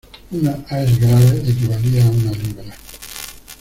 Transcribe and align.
Una 0.31 0.57
"aes 0.67 0.97
grave" 0.97 1.43
equivalía 1.47 2.03
a 2.07 2.09
una 2.09 2.31
libra. 2.31 2.75